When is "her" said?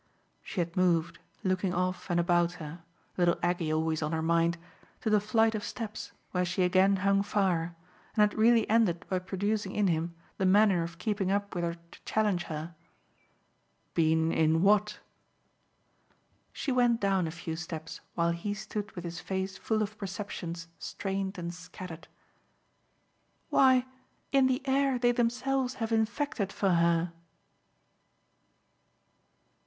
2.53-2.81, 4.13-4.23, 11.63-11.75, 12.45-12.73, 26.71-27.13